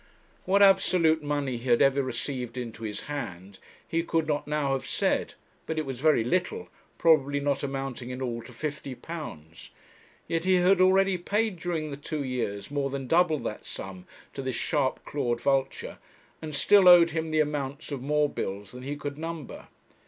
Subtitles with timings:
[0.45, 4.87] What absolute money he had ever received into his hand he could not now have
[4.87, 5.35] said,
[5.67, 9.69] but it was very little, probably not amounting in all to £50.
[10.27, 14.41] Yet he had already paid during the two years more than double that sum to
[14.41, 15.99] this sharp clawed vulture,
[16.41, 19.67] and still owed him the amounts of more bills than he could number.